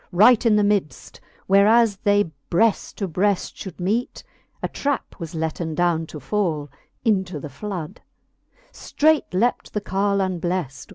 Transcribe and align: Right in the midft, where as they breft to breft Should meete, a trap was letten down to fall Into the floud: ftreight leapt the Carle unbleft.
Right 0.11 0.43
in 0.47 0.55
the 0.55 0.63
midft, 0.63 1.19
where 1.45 1.67
as 1.67 1.97
they 1.97 2.31
breft 2.49 2.95
to 2.95 3.07
breft 3.07 3.55
Should 3.55 3.79
meete, 3.79 4.23
a 4.63 4.67
trap 4.67 5.19
was 5.19 5.35
letten 5.35 5.75
down 5.75 6.07
to 6.07 6.19
fall 6.19 6.71
Into 7.05 7.39
the 7.39 7.49
floud: 7.49 8.01
ftreight 8.73 9.31
leapt 9.31 9.73
the 9.75 9.81
Carle 9.81 10.17
unbleft. 10.17 10.87